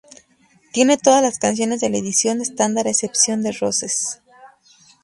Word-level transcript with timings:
Tiene 0.71 0.97
todas 0.97 1.21
las 1.21 1.37
canciones 1.37 1.79
de 1.79 1.91
la 1.91 1.97
edición 1.99 2.41
estándar 2.41 2.87
a 2.87 2.89
excepción 2.89 3.43
de 3.43 3.51
"Roses". 3.51 4.19